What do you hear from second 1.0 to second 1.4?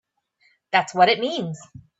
it